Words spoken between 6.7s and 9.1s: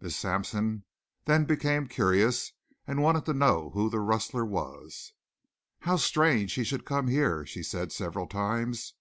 come here," she said several times.